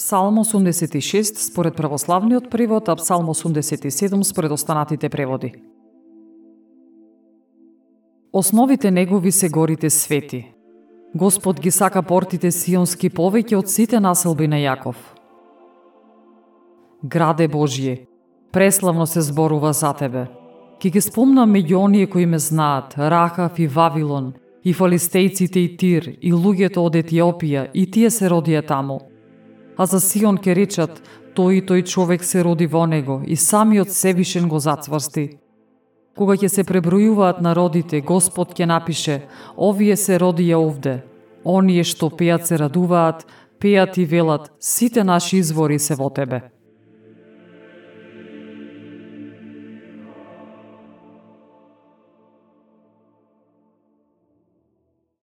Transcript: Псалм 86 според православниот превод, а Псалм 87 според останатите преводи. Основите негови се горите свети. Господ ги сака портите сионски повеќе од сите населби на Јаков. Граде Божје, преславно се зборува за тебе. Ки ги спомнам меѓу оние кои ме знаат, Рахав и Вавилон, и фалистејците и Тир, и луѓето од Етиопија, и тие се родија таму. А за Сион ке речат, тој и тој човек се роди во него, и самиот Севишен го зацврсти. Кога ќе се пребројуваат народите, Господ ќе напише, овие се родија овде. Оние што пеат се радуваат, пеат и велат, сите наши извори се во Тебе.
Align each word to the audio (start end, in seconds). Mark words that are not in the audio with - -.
Псалм 0.00 0.38
86 0.38 1.36
според 1.36 1.76
православниот 1.76 2.50
превод, 2.50 2.88
а 2.88 2.96
Псалм 2.96 3.26
87 3.26 4.22
според 4.22 4.52
останатите 4.52 5.08
преводи. 5.08 5.52
Основите 8.32 8.90
негови 8.90 9.32
се 9.32 9.48
горите 9.48 9.90
свети. 9.90 10.54
Господ 11.14 11.60
ги 11.60 11.70
сака 11.70 12.02
портите 12.02 12.50
сионски 12.50 13.10
повеќе 13.10 13.58
од 13.60 13.68
сите 13.68 14.00
населби 14.00 14.48
на 14.48 14.56
Јаков. 14.56 14.96
Граде 17.04 17.48
Божје, 17.48 18.06
преславно 18.52 19.06
се 19.06 19.20
зборува 19.20 19.72
за 19.72 19.92
тебе. 19.92 20.26
Ки 20.80 20.90
ги 20.90 21.00
спомнам 21.00 21.52
меѓу 21.52 21.76
оние 21.76 22.06
кои 22.06 22.26
ме 22.26 22.38
знаат, 22.38 22.96
Рахав 22.96 23.58
и 23.58 23.66
Вавилон, 23.66 24.32
и 24.64 24.72
фалистејците 24.72 25.60
и 25.60 25.76
Тир, 25.76 26.16
и 26.22 26.32
луѓето 26.32 26.88
од 26.88 26.96
Етиопија, 26.96 27.68
и 27.74 27.90
тие 27.90 28.10
се 28.10 28.32
родија 28.32 28.64
таму. 28.64 29.09
А 29.80 29.86
за 29.86 30.00
Сион 30.00 30.36
ке 30.36 30.52
речат, 30.52 30.98
тој 31.32 31.54
и 31.56 31.60
тој 31.64 31.86
човек 31.88 32.20
се 32.20 32.42
роди 32.44 32.66
во 32.68 32.82
него, 32.84 33.22
и 33.24 33.32
самиот 33.32 33.88
Севишен 33.88 34.44
го 34.44 34.58
зацврсти. 34.60 35.38
Кога 36.12 36.36
ќе 36.36 36.50
се 36.52 36.64
пребројуваат 36.68 37.40
народите, 37.40 38.02
Господ 38.04 38.52
ќе 38.52 38.68
напише, 38.68 39.16
овие 39.56 39.96
се 39.96 40.18
родија 40.20 40.60
овде. 40.60 40.98
Оние 41.48 41.80
што 41.80 42.10
пеат 42.12 42.44
се 42.44 42.60
радуваат, 42.60 43.24
пеат 43.56 43.96
и 43.96 44.04
велат, 44.04 44.52
сите 44.60 45.00
наши 45.00 45.40
извори 45.40 45.78
се 45.78 45.96
во 45.96 46.10
Тебе. 46.12 46.42